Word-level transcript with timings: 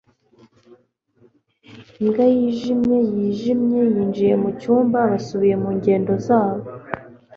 imbwa 2.01 2.25
yijimye-yijimye, 2.35 3.79
yinjiye 3.93 4.33
mu 4.41 4.49
cyumba. 4.59 4.99
basubiye 5.11 5.55
mu 5.63 5.69
ngendo 5.77 6.13
zabo 6.25 6.65